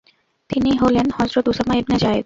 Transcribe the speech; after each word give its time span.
তিনি 0.49 0.71
হলেন 0.77 1.07
হযরত 1.17 1.45
উসামা 1.47 1.73
ইবনে 1.75 1.97
যায়েদ। 1.97 2.19